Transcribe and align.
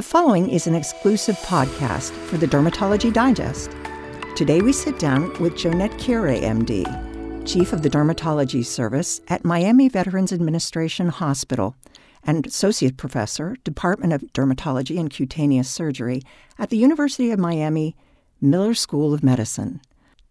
The 0.00 0.06
following 0.06 0.48
is 0.48 0.66
an 0.66 0.74
exclusive 0.74 1.36
podcast 1.40 2.12
for 2.28 2.38
the 2.38 2.46
Dermatology 2.46 3.12
Digest. 3.12 3.70
Today 4.34 4.62
we 4.62 4.72
sit 4.72 4.98
down 4.98 5.28
with 5.42 5.56
Jonette 5.56 5.98
Keri, 5.98 6.40
MD, 6.40 6.86
Chief 7.46 7.74
of 7.74 7.82
the 7.82 7.90
Dermatology 7.90 8.64
Service 8.64 9.20
at 9.28 9.44
Miami 9.44 9.90
Veterans 9.90 10.32
Administration 10.32 11.10
Hospital 11.10 11.76
and 12.24 12.46
Associate 12.46 12.96
Professor, 12.96 13.56
Department 13.62 14.14
of 14.14 14.22
Dermatology 14.32 14.98
and 14.98 15.10
Cutaneous 15.10 15.68
Surgery 15.68 16.22
at 16.58 16.70
the 16.70 16.78
University 16.78 17.30
of 17.30 17.38
Miami 17.38 17.94
Miller 18.40 18.72
School 18.72 19.12
of 19.12 19.22
Medicine. 19.22 19.82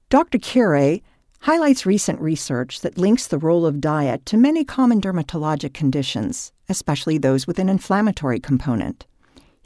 Dr. 0.09 0.39
Keri 0.39 1.03
highlights 1.41 1.85
recent 1.85 2.19
research 2.19 2.81
that 2.81 2.97
links 2.97 3.27
the 3.27 3.37
role 3.37 3.67
of 3.67 3.79
diet 3.79 4.25
to 4.25 4.35
many 4.35 4.63
common 4.63 4.99
dermatologic 4.99 5.75
conditions, 5.75 6.53
especially 6.69 7.19
those 7.19 7.45
with 7.45 7.59
an 7.59 7.69
inflammatory 7.69 8.39
component. 8.39 9.05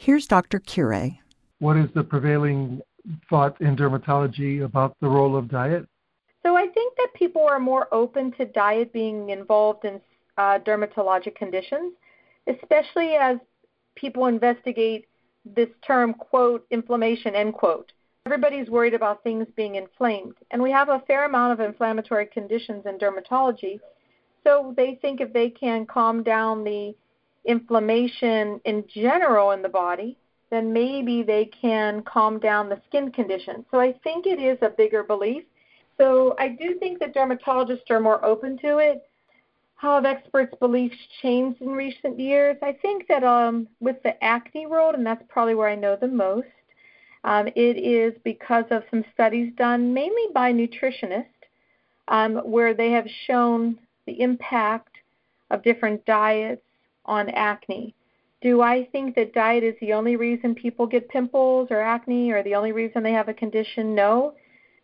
Here's 0.04 0.28
Dr. 0.28 0.60
Keri. 0.60 1.22
What 1.60 1.78
is 1.78 1.88
the 1.96 2.04
prevailing 2.04 2.82
thought 3.30 3.62
in 3.62 3.78
dermatology 3.78 4.66
about 4.66 4.98
the 5.00 5.08
role 5.08 5.38
of 5.38 5.48
diet? 5.48 5.88
So 6.46 6.58
I 6.58 6.68
think 6.68 6.98
that 6.98 7.08
people 7.16 7.48
are 7.50 7.58
more 7.58 7.88
open 7.94 8.34
to 8.34 8.44
diet 8.44 8.92
being 8.92 9.30
involved 9.30 9.86
in 9.86 10.02
uh, 10.38 10.60
dermatologic 10.60 11.36
conditions, 11.36 11.94
especially 12.48 13.14
as 13.14 13.38
people 13.96 14.26
investigate 14.26 15.08
this 15.46 15.70
term, 15.88 16.14
quote, 16.16 16.68
inflammation, 16.70 17.34
end 17.34 17.54
quote. 17.54 17.94
Everybody's 18.26 18.68
worried 18.68 18.96
about 18.96 19.24
things 19.24 19.48
being 19.56 19.76
inflamed, 19.76 20.36
and 20.52 20.62
we 20.62 20.72
have 20.72 20.90
a 20.90 21.02
fair 21.08 21.24
amount 21.24 21.54
of 21.54 21.66
inflammatory 21.66 22.26
conditions 22.26 22.86
in 22.86 22.98
dermatology. 22.98 23.80
So 24.44 24.74
they 24.76 25.00
think 25.02 25.22
if 25.22 25.32
they 25.32 25.50
can 25.50 25.86
calm 25.86 26.24
down 26.24 26.66
the 26.66 26.94
inflammation 27.46 28.60
in 28.66 28.84
general 28.94 29.52
in 29.52 29.62
the 29.62 29.70
body, 29.70 30.18
then 30.50 30.72
maybe 30.72 31.24
they 31.24 31.46
can 31.46 32.04
calm 32.04 32.40
down 32.40 32.70
the 32.70 32.82
skin 32.88 33.12
condition. 33.12 33.66
So 33.72 33.80
I 33.80 33.94
think 34.04 34.26
it 34.26 34.40
is 34.40 34.58
a 34.62 34.70
bigger 34.70 35.04
belief. 35.04 35.44
So 35.98 36.36
I 36.40 36.50
do 36.50 36.78
think 36.80 37.00
that 37.00 37.16
dermatologists 37.16 37.90
are 37.90 38.00
more 38.00 38.24
open 38.24 38.58
to 38.60 38.78
it. 38.78 39.08
How 39.76 39.96
have 39.96 40.06
experts' 40.06 40.56
beliefs 40.60 40.96
changed 41.22 41.62
in 41.62 41.70
recent 41.70 42.20
years? 42.20 42.56
I 42.62 42.72
think 42.82 43.08
that 43.08 43.24
um, 43.24 43.68
with 43.80 44.02
the 44.04 44.24
acne 44.24 44.66
world, 44.66 44.96
and 44.96 45.06
that's 45.06 45.24
probably 45.28 45.56
where 45.56 45.68
I 45.68 45.76
know 45.76 45.98
the 46.00 46.08
most, 46.08 46.48
um, 47.26 47.48
it 47.48 47.78
is 47.78 48.14
because 48.24 48.66
of 48.72 48.84
some 48.90 49.04
studies 49.14 49.52
done 49.58 49.94
mainly 49.94 50.28
by 50.34 50.54
nutritionists 50.54 51.26
um, 52.08 52.36
where 52.38 52.74
they 52.74 52.92
have 52.92 53.08
shown 53.28 53.78
the 54.06 54.22
impact 54.22 54.96
of 55.50 55.64
different 55.64 56.06
diets 56.06 56.62
on 57.06 57.30
acne. 57.30 57.94
Do 58.42 58.62
I 58.62 58.86
think 58.92 59.16
that 59.16 59.34
diet 59.34 59.64
is 59.64 59.76
the 59.80 59.94
only 59.94 60.16
reason 60.18 60.54
people 60.54 60.86
get 60.86 61.08
pimples 61.08 61.70
or 61.72 61.80
acne 61.80 62.32
or 62.32 62.44
the 62.44 62.56
only 62.56 62.74
reason 62.74 63.02
they 63.02 63.14
have 63.14 63.30
a 63.30 63.34
condition? 63.34 63.96
No. 63.96 64.36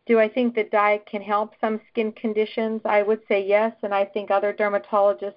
Do 0.05 0.19
I 0.19 0.29
think 0.29 0.55
that 0.55 0.71
diet 0.71 1.05
can 1.05 1.21
help 1.21 1.53
some 1.59 1.81
skin 1.91 2.13
conditions? 2.13 2.81
I 2.85 3.03
would 3.03 3.21
say 3.27 3.45
yes, 3.45 3.73
and 3.83 3.93
I 3.93 4.05
think 4.05 4.31
other 4.31 4.53
dermatologists 4.53 5.33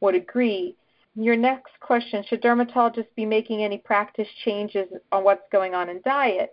would 0.00 0.14
agree. 0.14 0.76
Your 1.16 1.36
next 1.36 1.72
question 1.80 2.22
should 2.28 2.42
dermatologists 2.42 3.14
be 3.16 3.26
making 3.26 3.62
any 3.62 3.78
practice 3.78 4.28
changes 4.44 4.88
on 5.10 5.24
what's 5.24 5.48
going 5.50 5.74
on 5.74 5.88
in 5.88 6.00
diet? 6.04 6.52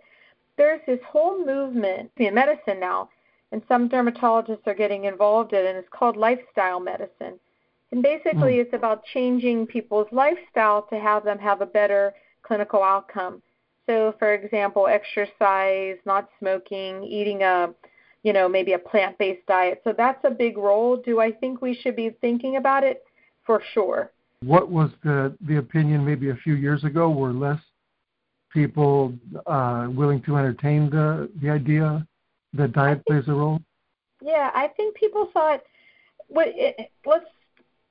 There's 0.56 0.80
this 0.86 1.00
whole 1.06 1.44
movement 1.44 2.10
in 2.16 2.34
medicine 2.34 2.80
now, 2.80 3.08
and 3.52 3.62
some 3.68 3.88
dermatologists 3.88 4.66
are 4.66 4.74
getting 4.74 5.04
involved 5.04 5.52
in 5.52 5.60
it, 5.60 5.66
and 5.66 5.78
it's 5.78 5.88
called 5.90 6.16
lifestyle 6.16 6.80
medicine. 6.80 7.38
And 7.94 8.02
basically, 8.02 8.54
mm. 8.54 8.62
it's 8.62 8.74
about 8.74 9.04
changing 9.04 9.68
people's 9.68 10.08
lifestyle 10.10 10.82
to 10.90 10.98
have 10.98 11.22
them 11.22 11.38
have 11.38 11.60
a 11.60 11.66
better 11.66 12.12
clinical 12.42 12.82
outcome. 12.82 13.40
So, 13.86 14.16
for 14.18 14.34
example, 14.34 14.88
exercise, 14.88 15.98
not 16.04 16.28
smoking, 16.40 17.04
eating 17.04 17.44
a, 17.44 17.72
you 18.24 18.32
know, 18.32 18.48
maybe 18.48 18.72
a 18.72 18.80
plant-based 18.80 19.46
diet. 19.46 19.80
So 19.84 19.94
that's 19.96 20.18
a 20.24 20.30
big 20.30 20.58
role. 20.58 20.96
Do 20.96 21.20
I 21.20 21.30
think 21.30 21.62
we 21.62 21.72
should 21.72 21.94
be 21.94 22.10
thinking 22.20 22.56
about 22.56 22.82
it? 22.82 23.04
For 23.46 23.62
sure. 23.74 24.10
What 24.40 24.72
was 24.72 24.90
the 25.04 25.36
the 25.46 25.58
opinion 25.58 26.04
maybe 26.04 26.30
a 26.30 26.36
few 26.42 26.54
years 26.54 26.82
ago? 26.82 27.08
Were 27.10 27.32
less 27.32 27.60
people 28.52 29.14
uh, 29.46 29.86
willing 29.88 30.20
to 30.22 30.36
entertain 30.36 30.90
the 30.90 31.30
the 31.40 31.48
idea 31.48 32.04
that 32.54 32.72
diet 32.72 33.02
think, 33.06 33.06
plays 33.06 33.28
a 33.28 33.38
role? 33.38 33.60
Yeah, 34.20 34.50
I 34.52 34.66
think 34.76 34.96
people 34.96 35.30
thought. 35.32 35.62
What, 36.26 36.48
it, 36.48 36.90
let's 37.06 37.26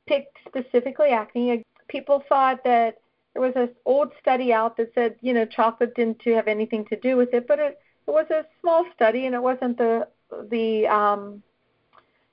pick 0.08 0.28
specifically 0.48 1.10
acne. 1.10 1.64
People 1.88 2.24
thought 2.28 2.64
that 2.64 2.98
there 3.34 3.42
was 3.42 3.54
an 3.56 3.70
old 3.86 4.12
study 4.22 4.54
out 4.54 4.78
that 4.78 4.92
said, 4.94 5.16
you 5.22 5.34
know, 5.34 5.46
chocolate 5.46 5.96
didn't 5.96 6.22
have 6.24 6.48
anything 6.48 6.86
to 6.86 6.96
do 7.00 7.18
with 7.18 7.34
it, 7.34 7.48
but 7.48 7.60
it, 7.60 7.80
it 8.08 8.12
was 8.12 8.30
a 8.30 8.46
small 8.62 8.86
study 8.94 9.26
and 9.26 9.36
it 9.36 9.42
wasn't 9.42 9.78
the 9.78 10.08
the 10.50 10.88
um, 10.88 11.42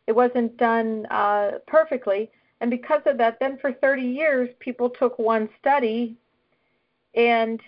it 0.07 0.13
wasn't 0.13 0.57
done 0.57 1.07
uh, 1.07 1.53
perfectly. 1.67 2.31
And 2.61 2.71
because 2.71 3.03
of 3.07 3.17
that, 3.19 3.39
then 3.41 3.59
for 3.59 3.73
30 3.73 4.03
years, 4.03 4.51
people 4.59 4.91
took 4.91 5.19
one 5.19 5.49
study 5.59 6.17
and 7.15 7.61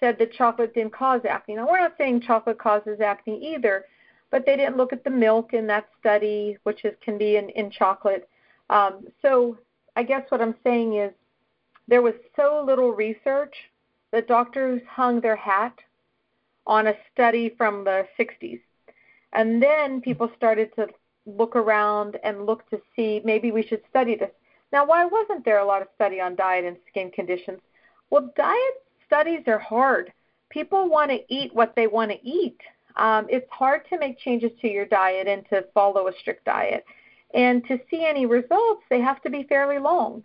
said 0.00 0.18
that 0.18 0.32
chocolate 0.32 0.74
didn't 0.74 0.92
cause 0.92 1.20
acne. 1.28 1.56
Now, 1.56 1.68
we're 1.68 1.80
not 1.80 1.94
saying 1.98 2.22
chocolate 2.22 2.58
causes 2.58 3.00
acne 3.00 3.54
either, 3.54 3.84
but 4.30 4.44
they 4.44 4.56
didn't 4.56 4.76
look 4.76 4.92
at 4.92 5.04
the 5.04 5.10
milk 5.10 5.54
in 5.54 5.66
that 5.68 5.88
study, 6.00 6.56
which 6.64 6.84
is 6.84 6.94
can 7.02 7.18
be 7.18 7.36
in, 7.36 7.48
in 7.50 7.70
chocolate, 7.70 8.28
um, 8.70 9.06
so 9.22 9.58
I 9.96 10.02
guess 10.02 10.22
what 10.30 10.40
I'm 10.40 10.54
saying 10.62 10.94
is 10.94 11.12
there 11.88 12.02
was 12.02 12.14
so 12.36 12.62
little 12.66 12.92
research 12.92 13.54
that 14.12 14.28
doctors 14.28 14.80
hung 14.88 15.20
their 15.20 15.36
hat 15.36 15.76
on 16.66 16.86
a 16.86 16.94
study 17.12 17.54
from 17.56 17.84
the 17.84 18.06
60s. 18.18 18.60
And 19.32 19.62
then 19.62 20.00
people 20.00 20.30
started 20.36 20.74
to 20.76 20.88
look 21.26 21.56
around 21.56 22.18
and 22.22 22.46
look 22.46 22.68
to 22.70 22.80
see 22.94 23.20
maybe 23.24 23.50
we 23.50 23.66
should 23.66 23.82
study 23.90 24.16
this. 24.16 24.30
Now, 24.72 24.86
why 24.86 25.04
wasn't 25.06 25.44
there 25.44 25.58
a 25.58 25.66
lot 25.66 25.82
of 25.82 25.88
study 25.94 26.20
on 26.20 26.36
diet 26.36 26.64
and 26.64 26.76
skin 26.88 27.10
conditions? 27.10 27.60
Well, 28.10 28.32
diet 28.36 28.82
studies 29.06 29.42
are 29.46 29.58
hard. 29.58 30.12
People 30.50 30.88
want 30.88 31.10
to 31.10 31.20
eat 31.28 31.54
what 31.54 31.74
they 31.74 31.86
want 31.86 32.10
to 32.10 32.18
eat. 32.26 32.60
Um, 32.96 33.26
it's 33.28 33.48
hard 33.50 33.82
to 33.90 33.98
make 33.98 34.18
changes 34.18 34.50
to 34.60 34.68
your 34.68 34.86
diet 34.86 35.26
and 35.26 35.44
to 35.50 35.64
follow 35.72 36.08
a 36.08 36.12
strict 36.20 36.44
diet. 36.44 36.84
And 37.34 37.66
to 37.66 37.78
see 37.90 38.04
any 38.04 38.26
results, 38.26 38.82
they 38.88 39.00
have 39.00 39.20
to 39.22 39.30
be 39.30 39.42
fairly 39.42 39.78
long. 39.78 40.24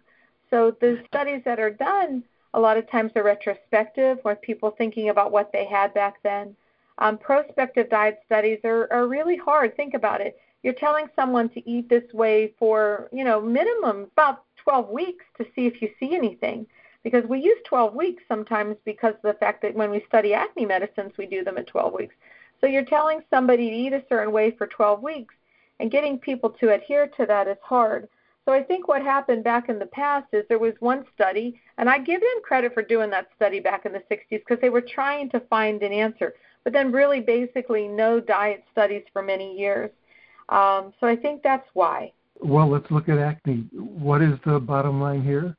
So 0.50 0.76
the 0.80 1.02
studies 1.08 1.42
that 1.46 1.60
are 1.60 1.72
done, 1.72 2.24
a 2.54 2.60
lot 2.60 2.78
of 2.78 2.90
times 2.90 3.12
are 3.16 3.24
retrospective, 3.24 4.20
with 4.24 4.42
people 4.42 4.72
thinking 4.72 5.10
about 5.10 5.32
what 5.32 5.52
they 5.52 5.66
had 5.66 5.94
back 5.94 6.22
then. 6.24 6.56
Um, 7.00 7.18
prospective 7.18 7.90
diet 7.90 8.20
studies 8.26 8.60
are, 8.64 8.88
are 8.92 9.08
really 9.08 9.36
hard. 9.36 9.76
Think 9.76 9.96
about 9.96 10.22
it. 10.22 10.38
You're 10.62 10.74
telling 10.74 11.08
someone 11.16 11.50
to 11.50 11.70
eat 11.70 11.90
this 11.90 12.14
way 12.14 12.54
for, 12.58 13.10
you 13.12 13.24
know, 13.24 13.42
minimum 13.42 14.08
about 14.14 14.44
12 14.58 14.90
weeks 14.90 15.26
to 15.38 15.46
see 15.56 15.66
if 15.66 15.82
you 15.82 15.90
see 16.00 16.16
anything. 16.16 16.68
Because 17.04 17.26
we 17.26 17.42
use 17.42 17.58
12 17.66 17.96
weeks 17.96 18.24
sometimes 18.30 18.78
because 18.86 19.16
of 19.16 19.24
the 19.24 19.34
fact 19.34 19.62
that 19.64 19.76
when 19.76 19.92
we 19.92 20.06
study 20.08 20.34
acne 20.34 20.66
medicines, 20.66 21.12
we 21.18 21.26
do 21.26 21.44
them 21.44 21.58
at 21.58 21.68
12 21.68 21.94
weeks. 21.94 22.16
So 22.62 22.68
you're 22.68 22.86
telling 22.86 23.22
somebody 23.30 23.70
to 23.70 23.76
eat 23.76 23.92
a 23.92 24.06
certain 24.08 24.32
way 24.32 24.52
for 24.52 24.68
12 24.68 25.02
weeks 25.04 25.36
and 25.84 25.92
getting 25.92 26.18
people 26.18 26.50
to 26.50 26.74
adhere 26.74 27.08
to 27.08 27.26
that 27.26 27.46
is 27.46 27.58
hard. 27.62 28.08
So 28.46 28.54
I 28.54 28.64
think 28.64 28.88
what 28.88 29.02
happened 29.02 29.44
back 29.44 29.68
in 29.68 29.80
the 29.80 29.86
past 29.88 30.28
is 30.32 30.46
there 30.48 30.58
was 30.58 30.72
one 30.80 31.04
study, 31.14 31.60
and 31.78 31.90
I 31.90 31.98
give 31.98 32.22
them 32.22 32.42
credit 32.42 32.74
for 32.74 32.82
doing 32.82 33.10
that 33.10 33.28
study 33.36 33.60
back 33.60 33.86
in 33.86 33.92
the 33.92 34.02
60s 34.10 34.26
because 34.30 34.60
they 34.62 34.70
were 34.70 34.80
trying 34.80 35.30
to 35.32 35.42
find 35.42 35.84
an 35.84 35.92
answer, 35.92 36.36
but 36.64 36.72
then 36.72 36.94
really 36.94 37.20
basically 37.20 37.90
no 37.90 38.22
diet 38.22 38.64
studies 38.72 39.04
for 39.12 39.22
many 39.22 39.60
years. 39.60 39.92
Um, 40.48 40.94
so 41.02 41.08
I 41.08 41.18
think 41.18 41.44
that's 41.44 41.68
why. 41.74 42.14
Well, 42.40 42.70
let's 42.70 42.90
look 42.90 43.10
at 43.10 43.18
acne. 43.18 43.68
What 43.74 44.22
is 44.22 44.40
the 44.46 44.62
bottom 44.62 45.02
line 45.02 45.22
here? 45.22 45.54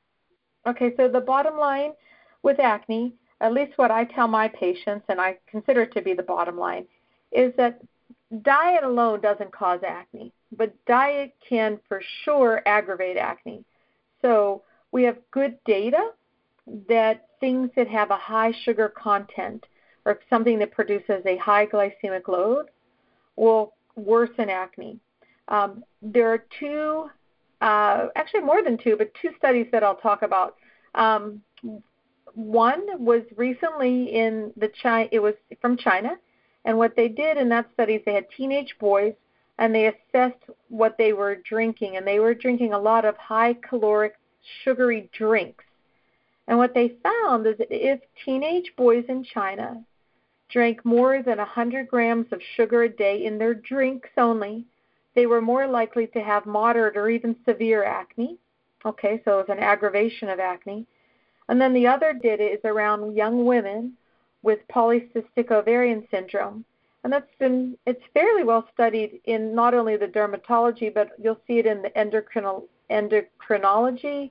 Okay, 0.67 0.95
so 0.97 1.07
the 1.07 1.21
bottom 1.21 1.59
line 1.59 1.93
with 2.43 2.59
acne, 2.61 3.13
at 3.43 3.53
least 3.53 3.77
what 3.77 3.91
I 3.91 4.05
tell 4.05 4.27
my 4.27 4.49
patients, 4.49 5.05
and 5.11 5.21
I 5.21 5.37
consider 5.51 5.83
it 5.83 5.93
to 5.93 6.01
be 6.01 6.15
the 6.15 6.23
bottom 6.23 6.57
line, 6.59 6.87
is 7.31 7.53
that 7.59 7.83
diet 8.43 8.85
alone 8.85 9.21
doesn't 9.21 9.53
cause 9.53 9.81
acne, 9.87 10.33
but 10.57 10.73
diet 10.87 11.35
can 11.47 11.79
for 11.89 12.03
sure 12.25 12.63
aggravate 12.67 13.17
acne. 13.17 13.65
So 14.23 14.63
we 14.93 15.03
have 15.05 15.19
good 15.31 15.59
data 15.65 16.11
that 16.89 17.29
things 17.41 17.71
that 17.77 17.89
have 17.89 18.11
a 18.11 18.17
high 18.17 18.53
sugar 18.65 18.89
content 18.89 19.67
or 20.05 20.21
something 20.31 20.59
that 20.59 20.73
produces 20.73 21.23
a 21.27 21.37
high 21.37 21.67
glycemic 21.67 22.29
load 22.29 22.67
will 23.37 23.75
worsen 23.97 24.49
acne. 24.49 24.99
Um, 25.49 25.85
there 26.01 26.33
are 26.33 26.45
two, 26.59 27.11
uh, 27.61 28.09
actually 28.17 28.41
more 28.41 28.63
than 28.63 28.79
two, 28.79 28.97
but 28.97 29.13
two 29.21 29.31
studies 29.37 29.67
that 29.73 29.83
I'll 29.83 29.97
talk 29.97 30.23
about. 30.23 30.57
Um, 30.95 31.43
one 32.35 32.83
was 32.99 33.23
recently 33.37 34.07
in 34.07 34.53
the 34.57 34.71
China, 34.83 35.09
it 35.13 35.21
was 35.21 35.35
from 35.61 35.77
China, 35.77 36.17
and 36.65 36.79
what 36.79 36.97
they 36.97 37.09
did 37.09 37.37
in 37.37 37.49
that 37.51 37.69
study 37.75 37.95
is 37.95 38.03
they 38.05 38.15
had 38.15 38.27
teenage 38.37 38.75
boys 38.79 39.15
and 39.59 39.75
they 39.75 39.87
assessed 39.87 40.43
what 40.69 40.97
they 40.99 41.13
were 41.13 41.37
drinking, 41.49 41.97
and 41.97 42.07
they 42.07 42.19
were 42.19 42.35
drinking 42.35 42.73
a 42.73 42.79
lot 42.79 43.05
of 43.05 43.17
high 43.17 43.55
caloric, 43.69 44.15
sugary 44.63 45.09
drinks. 45.17 45.65
And 46.49 46.59
what 46.59 46.75
they 46.75 46.97
found 47.03 47.47
is 47.47 47.57
that 47.59 47.69
if 47.71 48.01
teenage 48.25 48.73
boys 48.77 49.05
in 49.09 49.23
China 49.23 49.85
drank 50.51 50.85
more 50.85 51.23
than 51.23 51.39
100 51.39 51.89
grams 51.89 52.27
of 52.33 52.41
sugar 52.57 52.83
a 52.83 52.89
day 52.89 53.25
in 53.25 53.39
their 53.39 53.55
drinks 53.55 54.11
only, 54.17 54.65
they 55.15 55.27
were 55.27 55.41
more 55.41 55.67
likely 55.67 56.09
to 56.09 56.21
have 56.21 56.45
moderate 56.47 56.97
or 56.97 57.09
even 57.09 57.37
severe 57.45 57.85
acne. 57.85 58.37
Okay, 58.85 59.23
so 59.25 59.39
it 59.39 59.49
was 59.49 59.57
an 59.57 59.63
aggravation 59.63 60.29
of 60.29 60.41
acne. 60.41 60.85
And 61.49 61.61
then 61.61 61.73
the 61.73 61.87
other 61.87 62.13
data 62.13 62.45
is 62.45 62.61
around 62.65 63.15
young 63.15 63.45
women 63.47 63.95
with 64.45 64.61
polycystic 64.73 65.51
ovarian 65.51 66.07
syndrome. 66.11 66.65
And 67.03 67.13
that's 67.13 67.35
been 67.39 67.77
it's 67.87 68.03
fairly 68.13 68.45
well 68.45 68.69
studied 68.73 69.21
in 69.25 69.55
not 69.55 69.75
only 69.75 69.97
the 69.97 70.07
dermatology, 70.07 70.93
but 70.93 71.11
you'll 71.23 71.41
see 71.47 71.59
it 71.59 71.67
in 71.67 71.83
the 71.83 71.91
endocrinal, 71.91 72.65
endocrinology 72.91 74.31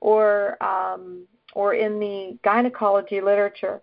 or 0.00 0.62
um, 0.62 1.26
or 1.54 1.74
in 1.74 1.98
the 1.98 2.38
gynecology 2.44 3.20
literature, 3.20 3.80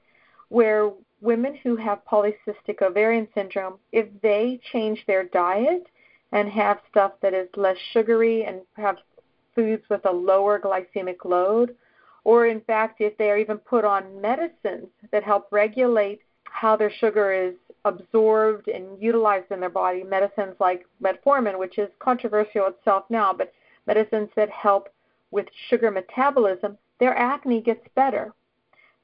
where 0.50 0.92
women 1.20 1.56
who 1.64 1.76
have 1.76 2.00
polycystic 2.12 2.82
ovarian 2.82 3.28
syndrome, 3.36 3.76
if 3.92 4.08
they 4.22 4.60
change 4.72 5.04
their 5.08 5.24
diet 5.26 5.86
and 6.32 6.50
have 6.50 6.80
stuff 6.90 7.14
that 7.22 7.34
is 7.34 7.48
less 7.56 7.78
sugary 7.94 8.46
and 8.46 8.62
perhaps 8.76 9.02
foods 9.54 9.84
with 9.90 10.06
a 10.06 10.12
lower 10.12 10.60
glycemic 10.60 11.26
load, 11.26 11.76
or 12.24 12.48
in 12.48 12.62
fact, 12.62 13.02
if 13.02 13.18
they 13.18 13.30
are 13.30 13.38
even 13.38 13.58
put 13.58 13.84
on 13.84 14.22
medicines 14.22 14.88
that 15.12 15.24
help 15.24 15.48
regulate 15.52 16.22
how 16.44 16.76
their 16.76 16.92
sugar 16.92 17.32
is 17.32 17.56
absorbed 17.86 18.68
and 18.68 19.02
utilized 19.02 19.52
in 19.52 19.60
their 19.60 19.70
body, 19.70 20.04
medicines 20.04 20.56
like 20.60 20.86
metformin, 21.02 21.58
which 21.58 21.80
is 21.80 21.90
controversial 22.00 22.68
itself 22.68 23.06
now, 23.10 23.34
but 23.34 23.52
medicines 23.88 24.30
that 24.36 24.50
help 24.50 24.90
with 25.32 25.48
sugar 25.70 25.90
metabolism, 25.90 26.78
their 27.00 27.18
acne 27.18 27.62
gets 27.62 27.86
better. 27.96 28.34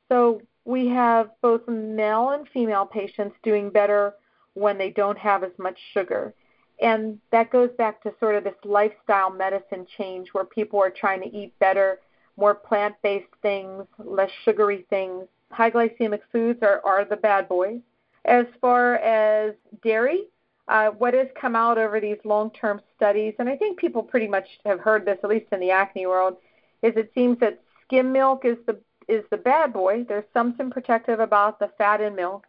So 0.09 0.41
we 0.65 0.87
have 0.89 1.31
both 1.41 1.67
male 1.67 2.29
and 2.29 2.47
female 2.49 2.85
patients 2.85 3.35
doing 3.41 3.69
better 3.69 4.13
when 4.53 4.77
they 4.77 4.91
don't 4.91 5.17
have 5.17 5.43
as 5.43 5.51
much 5.57 5.77
sugar. 5.93 6.33
And 6.79 7.19
that 7.31 7.51
goes 7.51 7.69
back 7.77 8.03
to 8.03 8.13
sort 8.19 8.35
of 8.35 8.43
this 8.43 8.53
lifestyle 8.63 9.31
medicine 9.31 9.87
change 9.97 10.29
where 10.33 10.45
people 10.45 10.79
are 10.79 10.91
trying 10.91 11.21
to 11.21 11.35
eat 11.35 11.57
better, 11.59 11.99
more 12.37 12.55
plant 12.55 12.95
based 13.01 13.25
things, 13.41 13.83
less 13.97 14.31
sugary 14.45 14.85
things. 14.89 15.25
High 15.51 15.71
glycemic 15.71 16.21
foods 16.31 16.59
are, 16.61 16.81
are 16.85 17.05
the 17.05 17.15
bad 17.15 17.49
boys. 17.49 17.79
As 18.25 18.45
far 18.61 18.95
as 18.95 19.53
dairy, 19.83 20.25
uh, 20.67 20.89
what 20.89 21.13
has 21.13 21.27
come 21.39 21.55
out 21.55 21.77
over 21.77 21.99
these 21.99 22.17
long 22.25 22.51
term 22.51 22.81
studies, 22.95 23.33
and 23.39 23.47
I 23.47 23.55
think 23.55 23.79
people 23.79 24.03
pretty 24.03 24.27
much 24.27 24.45
have 24.65 24.79
heard 24.79 25.05
this, 25.05 25.17
at 25.23 25.29
least 25.29 25.47
in 25.51 25.59
the 25.59 25.71
acne 25.71 26.05
world, 26.05 26.37
is 26.83 26.93
it 26.95 27.11
seems 27.15 27.39
that 27.39 27.59
skim 27.83 28.11
milk 28.11 28.43
is 28.43 28.57
the 28.65 28.77
is 29.07 29.23
the 29.31 29.37
bad 29.37 29.71
boy. 29.71 30.03
There's 30.07 30.25
something 30.33 30.69
protective 30.69 31.21
about 31.21 31.59
the 31.59 31.71
fat 31.77 32.01
in 32.01 32.15
milk. 32.15 32.45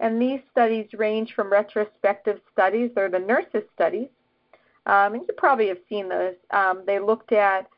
And 0.00 0.22
these 0.22 0.40
studies 0.50 0.86
range 0.94 1.34
from 1.34 1.50
retrospective 1.50 2.40
studies, 2.52 2.90
they're 2.94 3.10
the 3.10 3.18
nurses' 3.18 3.68
studies, 3.74 4.08
um, 4.86 5.14
and 5.14 5.22
you 5.28 5.34
probably 5.36 5.68
have 5.68 5.78
seen 5.88 6.08
those. 6.08 6.36
Um, 6.50 6.84
they 6.86 7.00
looked 7.00 7.32
at 7.32 7.68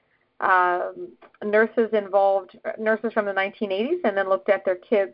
um, 0.40 1.08
nurses 1.44 1.90
involved, 1.92 2.58
nurses 2.78 3.12
from 3.12 3.26
the 3.26 3.32
1980s, 3.32 4.00
and 4.04 4.16
then 4.16 4.28
looked 4.28 4.48
at 4.48 4.64
their 4.64 4.76
kids 4.76 5.12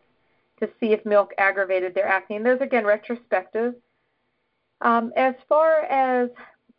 to 0.60 0.68
see 0.80 0.92
if 0.92 1.04
milk 1.04 1.32
aggravated 1.38 1.94
their 1.94 2.06
acne. 2.06 2.36
And 2.36 2.46
those, 2.46 2.60
again, 2.60 2.84
retrospective. 2.84 3.74
Um, 4.80 5.12
as 5.16 5.34
far 5.48 5.80
as 5.84 6.30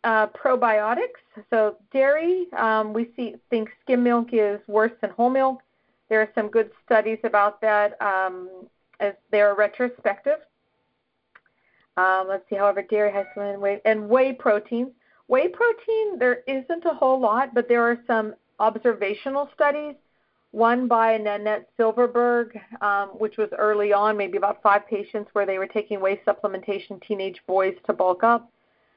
uh, 0.04 0.28
probiotics, 0.28 1.20
so 1.50 1.76
dairy, 1.92 2.46
um, 2.56 2.92
we 2.92 3.10
see 3.16 3.34
think 3.50 3.70
skim 3.82 4.02
milk 4.02 4.28
is 4.32 4.60
worse 4.66 4.92
than 5.00 5.10
whole 5.10 5.30
milk. 5.30 5.60
There 6.08 6.20
are 6.20 6.30
some 6.34 6.48
good 6.48 6.70
studies 6.84 7.18
about 7.24 7.60
that 7.60 8.00
um, 8.00 8.48
as 9.00 9.14
they're 9.30 9.54
retrospective. 9.54 10.38
Um, 11.96 12.26
let's 12.28 12.48
see, 12.48 12.56
however, 12.56 12.82
dairy 12.82 13.12
has 13.12 13.26
some 13.34 13.60
whey 13.60 13.80
and 13.84 14.08
whey 14.08 14.32
protein. 14.32 14.92
Whey 15.28 15.48
protein, 15.48 16.18
there 16.18 16.42
isn't 16.46 16.84
a 16.86 16.94
whole 16.94 17.20
lot, 17.20 17.54
but 17.54 17.68
there 17.68 17.82
are 17.82 17.98
some 18.06 18.34
observational 18.58 19.48
studies. 19.54 19.94
One 20.52 20.88
by 20.88 21.18
Nanette 21.18 21.68
Silverberg, 21.76 22.58
um, 22.80 23.10
which 23.10 23.36
was 23.36 23.50
early 23.56 23.92
on, 23.92 24.16
maybe 24.16 24.38
about 24.38 24.62
five 24.62 24.88
patients, 24.88 25.28
where 25.34 25.44
they 25.44 25.58
were 25.58 25.66
taking 25.66 26.00
whey 26.00 26.20
supplementation, 26.26 27.00
teenage 27.06 27.40
boys 27.46 27.74
to 27.86 27.92
bulk 27.92 28.24
up. 28.24 28.50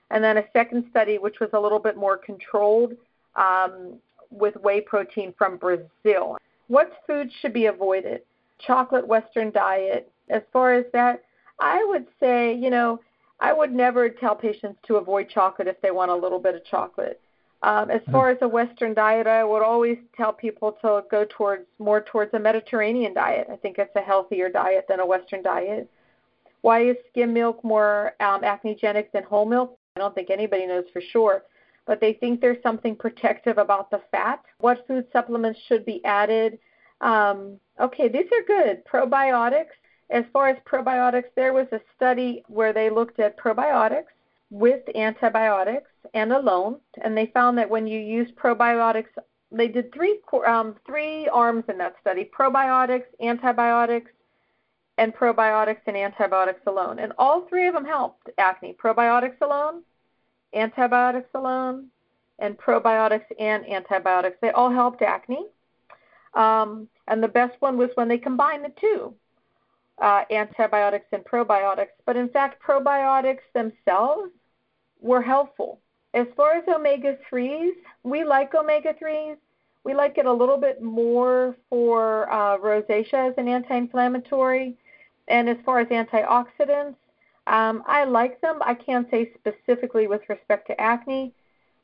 And 0.09 0.23
then 0.23 0.37
a 0.37 0.45
second 0.53 0.85
study, 0.89 1.17
which 1.17 1.41
was 1.41 1.49
a 1.53 1.59
little 1.59 1.79
bit 1.79 1.97
more 1.97 2.17
controlled, 2.17 2.93
um, 3.35 3.99
with 4.29 4.55
whey 4.55 4.79
protein 4.79 5.33
from 5.37 5.57
Brazil. 5.57 6.37
What 6.67 6.93
foods 7.05 7.33
should 7.41 7.53
be 7.53 7.65
avoided? 7.65 8.21
Chocolate 8.59 9.05
Western 9.05 9.51
diet. 9.51 10.09
As 10.29 10.43
far 10.53 10.73
as 10.73 10.85
that, 10.93 11.23
I 11.59 11.83
would 11.83 12.07
say, 12.21 12.55
you 12.55 12.69
know, 12.69 13.01
I 13.41 13.51
would 13.51 13.73
never 13.73 14.07
tell 14.09 14.35
patients 14.35 14.79
to 14.87 14.95
avoid 14.95 15.29
chocolate 15.29 15.67
if 15.67 15.81
they 15.81 15.91
want 15.91 16.11
a 16.11 16.15
little 16.15 16.39
bit 16.39 16.55
of 16.55 16.63
chocolate. 16.63 17.19
Um, 17.63 17.91
as 17.91 18.01
far 18.11 18.29
as 18.29 18.37
a 18.41 18.47
Western 18.47 18.93
diet, 18.93 19.27
I 19.27 19.43
would 19.43 19.61
always 19.61 19.97
tell 20.15 20.33
people 20.33 20.71
to 20.81 21.03
go 21.11 21.25
towards 21.25 21.65
more 21.77 22.01
towards 22.01 22.33
a 22.33 22.39
Mediterranean 22.39 23.13
diet. 23.13 23.47
I 23.51 23.55
think 23.55 23.77
it's 23.77 23.95
a 23.95 24.01
healthier 24.01 24.49
diet 24.49 24.85
than 24.87 24.99
a 24.99 25.05
Western 25.05 25.43
diet. 25.43 25.89
Why 26.61 26.85
is 26.85 26.95
skim 27.09 27.33
milk 27.33 27.63
more 27.63 28.13
um, 28.19 28.41
acnegenic 28.41 29.11
than 29.11 29.23
whole 29.23 29.45
milk? 29.45 29.77
I 29.95 29.99
don't 29.99 30.15
think 30.15 30.29
anybody 30.29 30.65
knows 30.65 30.85
for 30.93 31.01
sure 31.01 31.43
but 31.85 31.99
they 31.99 32.13
think 32.13 32.41
there's 32.41 32.61
something 32.63 32.95
protective 32.95 33.57
about 33.57 33.89
the 33.91 34.01
fat. 34.11 34.43
What 34.59 34.85
food 34.87 35.05
supplements 35.11 35.59
should 35.67 35.85
be 35.85 36.03
added? 36.05 36.59
Um, 37.01 37.59
okay, 37.79 38.07
these 38.07 38.27
are 38.31 38.45
good. 38.45 38.85
Probiotics. 38.85 39.75
As 40.11 40.25
far 40.33 40.49
as 40.49 40.57
probiotics, 40.65 41.29
there 41.35 41.53
was 41.53 41.67
a 41.71 41.79
study 41.95 42.43
where 42.47 42.73
they 42.73 42.89
looked 42.89 43.19
at 43.19 43.39
probiotics 43.39 44.11
with 44.49 44.81
antibiotics 44.93 45.89
and 46.13 46.33
alone, 46.33 46.79
and 47.01 47.17
they 47.17 47.27
found 47.27 47.57
that 47.57 47.69
when 47.69 47.87
you 47.87 47.99
use 47.99 48.29
probiotics, 48.31 49.07
they 49.51 49.69
did 49.69 49.93
three 49.93 50.19
um, 50.45 50.75
three 50.85 51.29
arms 51.29 51.63
in 51.69 51.77
that 51.77 51.95
study: 52.01 52.29
probiotics, 52.37 53.05
antibiotics, 53.21 54.11
and 54.97 55.13
probiotics 55.15 55.81
and 55.87 55.95
antibiotics 55.95 56.61
alone. 56.67 56.99
And 56.99 57.13
all 57.17 57.47
three 57.47 57.67
of 57.67 57.73
them 57.73 57.85
helped 57.85 58.29
acne. 58.37 58.73
Probiotics 58.73 59.39
alone, 59.41 59.81
antibiotics 60.53 61.29
alone, 61.33 61.87
and 62.39 62.57
probiotics 62.57 63.25
and 63.39 63.65
antibiotics. 63.65 64.37
They 64.41 64.51
all 64.51 64.71
helped 64.71 65.01
acne. 65.01 65.45
Um, 66.33 66.89
and 67.07 67.23
the 67.23 67.27
best 67.27 67.61
one 67.61 67.77
was 67.77 67.89
when 67.95 68.07
they 68.07 68.17
combined 68.17 68.65
the 68.65 68.73
two, 68.79 69.13
uh, 70.01 70.23
antibiotics 70.31 71.05
and 71.11 71.23
probiotics. 71.23 71.95
But 72.05 72.17
in 72.17 72.27
fact, 72.29 72.61
probiotics 72.61 73.45
themselves 73.53 74.31
were 74.99 75.21
helpful. 75.21 75.79
As 76.13 76.27
far 76.35 76.55
as 76.55 76.63
omega 76.67 77.17
3s, 77.31 77.71
we 78.03 78.23
like 78.23 78.53
omega 78.53 78.93
3s. 79.01 79.37
We 79.83 79.93
like 79.93 80.17
it 80.17 80.25
a 80.25 80.33
little 80.33 80.57
bit 80.57 80.81
more 80.81 81.55
for 81.69 82.31
uh, 82.31 82.57
rosacea 82.57 83.29
as 83.29 83.33
an 83.37 83.47
anti 83.47 83.75
inflammatory. 83.75 84.75
And 85.27 85.47
as 85.47 85.57
far 85.65 85.79
as 85.79 85.87
antioxidants, 85.87 86.95
um, 87.47 87.83
I 87.87 88.03
like 88.03 88.41
them. 88.41 88.59
I 88.61 88.73
can't 88.73 89.09
say 89.09 89.31
specifically 89.39 90.07
with 90.07 90.21
respect 90.27 90.67
to 90.67 90.81
acne. 90.81 91.33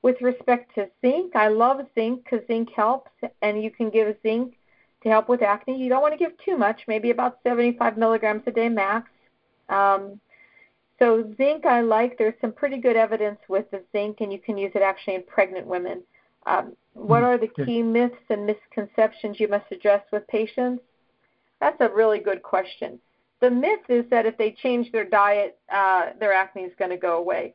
With 0.04 0.22
respect 0.22 0.76
to 0.76 0.90
zinc, 1.02 1.36
I 1.36 1.48
love 1.48 1.86
zinc 1.96 2.24
because 2.24 2.46
zinc 2.48 2.70
helps, 2.76 3.12
and 3.42 3.64
you 3.64 3.72
can 3.72 3.90
give 3.90 4.16
zinc 4.22 4.54
to 5.04 5.10
help 5.10 5.30
with 5.30 5.42
acne. 5.42 5.82
You 5.82 5.90
don't 5.90 6.02
want 6.02 6.14
to 6.14 6.18
give 6.18 6.34
too 6.44 6.58
much, 6.58 6.82
maybe 6.88 7.12
about 7.12 7.40
75 7.44 7.98
milligrams 7.98 8.44
a 8.48 8.52
day 8.52 8.70
max. 8.70 9.10
Um, 9.70 10.20
so 11.00 11.32
zinc 11.38 11.66
I 11.66 11.82
like. 11.82 12.18
There's 12.18 12.34
some 12.42 12.52
pretty 12.52 12.78
good 12.78 12.96
evidence 12.96 13.40
with 13.48 13.70
the 13.72 13.84
zinc, 13.92 14.18
and 14.22 14.32
you 14.32 14.40
can 14.40 14.58
use 14.58 14.72
it 14.74 14.82
actually 14.82 15.16
in 15.16 15.24
pregnant 15.24 15.68
women. 15.68 16.02
Um, 16.46 16.76
what 16.94 17.24
are 17.24 17.38
the 17.38 17.50
key 17.66 17.84
myths 17.84 18.16
and 18.30 18.46
misconceptions 18.46 19.40
you 19.40 19.48
must 19.48 19.72
address 19.72 20.04
with 20.12 20.28
patients? 20.28 20.82
That's 21.60 21.80
a 21.82 21.90
really 21.90 22.20
good 22.20 22.42
question 22.42 23.00
the 23.40 23.50
myth 23.50 23.82
is 23.90 24.06
that 24.10 24.26
if 24.26 24.38
they 24.38 24.52
change 24.52 24.92
their 24.92 25.06
diet, 25.06 25.58
uh, 25.72 26.08
their 26.20 26.34
acne 26.34 26.64
is 26.64 26.74
going 26.78 26.92
to 26.92 26.98
go 26.98 27.18
away. 27.18 27.54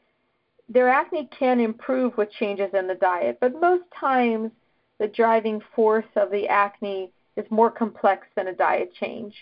Their 0.68 0.88
acne 0.88 1.28
can 1.36 1.60
improve 1.60 2.16
with 2.16 2.30
changes 2.30 2.70
in 2.72 2.86
the 2.86 2.94
diet, 2.94 3.38
but 3.40 3.60
most 3.60 3.84
times 3.98 4.52
the 4.98 5.08
driving 5.08 5.60
force 5.74 6.06
of 6.16 6.30
the 6.30 6.46
acne 6.48 7.10
is 7.36 7.46
more 7.50 7.70
complex 7.70 8.26
than 8.36 8.48
a 8.48 8.54
diet 8.54 8.92
change. 8.94 9.34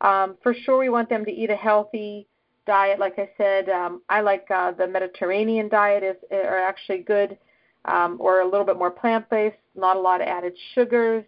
Um, 0.00 0.36
for 0.42 0.54
sure, 0.54 0.78
we 0.78 0.88
want 0.88 1.08
them 1.08 1.24
to 1.24 1.30
eat 1.30 1.50
a 1.50 1.56
healthy 1.56 2.26
diet. 2.66 2.98
Like 2.98 3.18
I 3.18 3.30
said, 3.36 3.68
um, 3.68 4.02
I 4.08 4.20
like 4.20 4.46
uh, 4.50 4.72
the 4.72 4.86
Mediterranean 4.86 5.68
diet 5.68 6.02
is 6.02 6.16
are 6.32 6.58
actually 6.58 6.98
good, 6.98 7.38
um, 7.84 8.16
or 8.20 8.40
a 8.40 8.48
little 8.48 8.66
bit 8.66 8.78
more 8.78 8.90
plant-based, 8.90 9.56
not 9.74 9.96
a 9.96 10.00
lot 10.00 10.20
of 10.20 10.28
added 10.28 10.54
sugars. 10.74 11.24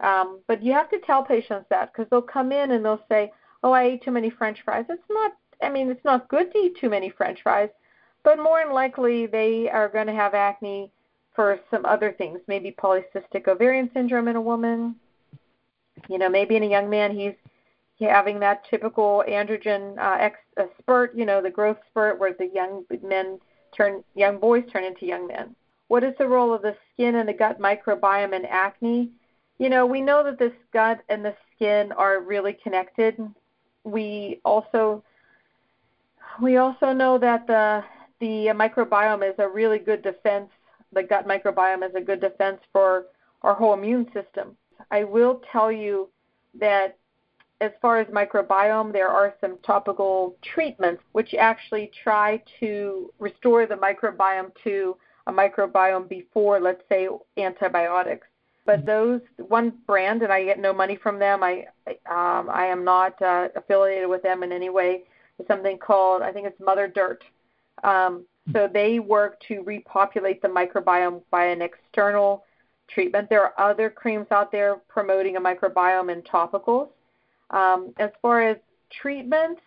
Um, 0.00 0.40
but 0.48 0.62
you 0.62 0.72
have 0.72 0.90
to 0.90 0.98
tell 1.00 1.22
patients 1.22 1.66
that 1.70 1.92
because 1.92 2.08
they'll 2.10 2.22
come 2.22 2.52
in 2.52 2.72
and 2.72 2.84
they'll 2.84 3.04
say, 3.08 3.32
oh, 3.62 3.72
I 3.72 3.84
ate 3.84 4.02
too 4.02 4.10
many 4.10 4.30
French 4.30 4.58
fries. 4.64 4.86
It's 4.88 5.02
not. 5.10 5.32
I 5.62 5.68
mean, 5.70 5.90
it's 5.90 6.04
not 6.04 6.28
good 6.28 6.52
to 6.52 6.58
eat 6.58 6.76
too 6.80 6.90
many 6.90 7.10
French 7.10 7.42
fries, 7.42 7.70
but 8.22 8.38
more 8.38 8.60
than 8.64 8.74
likely 8.74 9.26
they 9.26 9.68
are 9.70 9.88
going 9.88 10.06
to 10.08 10.12
have 10.12 10.34
acne 10.34 10.90
for 11.34 11.58
some 11.70 11.84
other 11.84 12.12
things, 12.12 12.40
maybe 12.46 12.70
polycystic 12.72 13.48
ovarian 13.48 13.90
syndrome 13.92 14.28
in 14.28 14.36
a 14.36 14.40
woman. 14.40 14.96
You 16.08 16.18
know, 16.18 16.28
maybe 16.28 16.56
in 16.56 16.62
a 16.62 16.68
young 16.68 16.90
man, 16.90 17.16
he's 17.16 17.34
having 18.00 18.40
that 18.40 18.64
typical 18.68 19.24
androgen 19.28 19.98
uh, 19.98 20.16
ex, 20.18 20.38
uh, 20.56 20.64
spurt, 20.78 21.14
you 21.16 21.24
know, 21.24 21.40
the 21.40 21.50
growth 21.50 21.78
spurt 21.88 22.18
where 22.18 22.34
the 22.34 22.50
young 22.52 22.84
men 23.02 23.38
turn, 23.76 24.02
young 24.14 24.38
boys 24.38 24.64
turn 24.72 24.84
into 24.84 25.06
young 25.06 25.26
men. 25.26 25.54
What 25.88 26.04
is 26.04 26.14
the 26.18 26.26
role 26.26 26.52
of 26.52 26.62
the 26.62 26.76
skin 26.92 27.16
and 27.16 27.28
the 27.28 27.32
gut 27.32 27.60
microbiome 27.60 28.34
in 28.34 28.44
acne? 28.46 29.10
You 29.58 29.68
know, 29.68 29.86
we 29.86 30.00
know 30.00 30.24
that 30.24 30.38
the 30.38 30.52
gut 30.72 31.00
and 31.08 31.24
the 31.24 31.34
skin 31.54 31.92
are 31.92 32.20
really 32.20 32.54
connected. 32.62 33.18
We 33.84 34.40
also 34.44 35.04
we 36.42 36.56
also 36.56 36.92
know 36.92 37.18
that 37.18 37.46
the 37.46 37.84
the 38.20 38.46
microbiome 38.54 39.28
is 39.28 39.36
a 39.38 39.48
really 39.48 39.78
good 39.78 40.02
defense. 40.02 40.50
The 40.92 41.02
gut 41.02 41.28
microbiome 41.28 41.88
is 41.88 41.94
a 41.94 42.00
good 42.00 42.20
defense 42.20 42.60
for 42.72 43.06
our 43.42 43.54
whole 43.54 43.74
immune 43.74 44.06
system. 44.12 44.56
I 44.90 45.04
will 45.04 45.42
tell 45.52 45.70
you 45.70 46.08
that 46.58 46.96
as 47.60 47.70
far 47.80 47.98
as 47.98 48.06
microbiome, 48.08 48.92
there 48.92 49.08
are 49.08 49.34
some 49.40 49.58
topical 49.64 50.36
treatments 50.42 51.02
which 51.12 51.34
actually 51.34 51.90
try 52.02 52.42
to 52.60 53.12
restore 53.18 53.66
the 53.66 53.74
microbiome 53.74 54.50
to 54.64 54.96
a 55.26 55.32
microbiome 55.32 56.08
before, 56.08 56.60
let's 56.60 56.82
say, 56.88 57.08
antibiotics. 57.38 58.26
But 58.66 58.80
mm-hmm. 58.80 58.86
those 58.86 59.20
one 59.38 59.72
brand, 59.86 60.22
and 60.22 60.32
I 60.32 60.44
get 60.44 60.58
no 60.58 60.72
money 60.72 60.96
from 60.96 61.18
them. 61.18 61.42
I 61.42 61.66
um, 62.10 62.48
I 62.50 62.66
am 62.66 62.84
not 62.84 63.20
uh, 63.22 63.48
affiliated 63.56 64.08
with 64.08 64.22
them 64.22 64.42
in 64.42 64.52
any 64.52 64.70
way. 64.70 65.02
Is 65.38 65.46
something 65.46 65.78
called 65.78 66.22
I 66.22 66.32
think 66.32 66.46
it's 66.46 66.60
Mother 66.60 66.88
Dirt. 66.88 67.24
Um, 67.82 68.24
so 68.52 68.68
they 68.72 68.98
work 68.98 69.40
to 69.48 69.62
repopulate 69.62 70.42
the 70.42 70.48
microbiome 70.48 71.22
by 71.30 71.46
an 71.46 71.62
external 71.62 72.44
treatment. 72.88 73.28
There 73.28 73.42
are 73.42 73.70
other 73.70 73.90
creams 73.90 74.26
out 74.30 74.52
there 74.52 74.76
promoting 74.88 75.36
a 75.36 75.40
microbiome 75.40 76.12
in 76.12 76.22
topicals. 76.22 76.88
Um, 77.50 77.92
as 77.98 78.10
far 78.22 78.42
as 78.42 78.56
treatments 78.90 79.60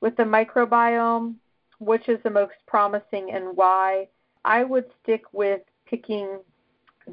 with 0.00 0.16
the 0.16 0.24
microbiome, 0.24 1.34
which 1.78 2.08
is 2.08 2.18
the 2.22 2.30
most 2.30 2.54
promising 2.66 3.30
and 3.32 3.56
why, 3.56 4.08
I 4.44 4.64
would 4.64 4.86
stick 5.02 5.24
with 5.32 5.62
picking 5.86 6.38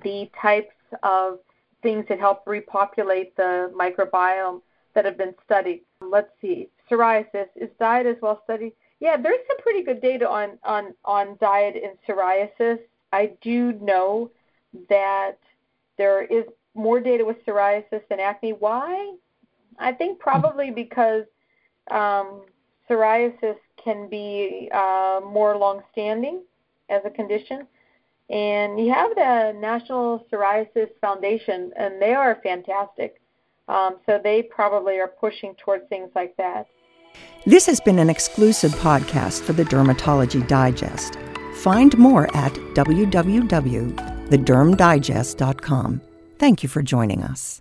the 0.03 0.29
types 0.41 0.75
of 1.03 1.39
things 1.81 2.05
that 2.09 2.19
help 2.19 2.43
repopulate 2.45 3.35
the 3.35 3.71
microbiome 3.75 4.61
that 4.93 5.05
have 5.05 5.17
been 5.17 5.33
studied. 5.45 5.81
Let's 6.01 6.29
see, 6.41 6.69
psoriasis 6.89 7.47
is 7.55 7.69
diet 7.79 8.05
as 8.05 8.17
well 8.21 8.41
studied? 8.43 8.73
Yeah, 8.99 9.15
there's 9.15 9.39
some 9.47 9.57
pretty 9.59 9.83
good 9.83 10.01
data 10.01 10.27
on 10.27 10.57
on 10.63 10.93
on 11.05 11.37
diet 11.39 11.75
in 11.75 11.91
psoriasis. 12.07 12.79
I 13.13 13.31
do 13.41 13.73
know 13.73 14.29
that 14.89 15.39
there 15.97 16.23
is 16.23 16.45
more 16.75 16.99
data 16.99 17.25
with 17.25 17.43
psoriasis 17.45 18.01
than 18.09 18.19
acne. 18.19 18.53
Why? 18.53 19.13
I 19.79 19.91
think 19.91 20.19
probably 20.19 20.71
because 20.71 21.25
um, 21.91 22.41
psoriasis 22.89 23.57
can 23.83 24.09
be 24.09 24.69
uh, 24.73 25.21
more 25.23 25.57
long-standing 25.57 26.41
as 26.89 27.01
a 27.05 27.09
condition. 27.09 27.67
And 28.29 28.79
you 28.79 28.93
have 28.93 29.15
the 29.15 29.53
National 29.59 30.25
Psoriasis 30.31 30.89
Foundation, 31.01 31.71
and 31.75 32.01
they 32.01 32.13
are 32.13 32.39
fantastic. 32.43 33.19
Um, 33.67 33.97
so 34.05 34.19
they 34.23 34.43
probably 34.43 34.99
are 34.99 35.07
pushing 35.07 35.55
towards 35.55 35.87
things 35.89 36.09
like 36.15 36.35
that. 36.37 36.67
This 37.45 37.65
has 37.65 37.79
been 37.79 37.99
an 37.99 38.09
exclusive 38.09 38.71
podcast 38.71 39.41
for 39.41 39.53
the 39.53 39.63
Dermatology 39.63 40.47
Digest. 40.47 41.17
Find 41.63 41.97
more 41.97 42.27
at 42.35 42.53
www.thedermdigest.com. 44.29 46.01
Thank 46.37 46.63
you 46.63 46.69
for 46.69 46.81
joining 46.81 47.23
us. 47.23 47.59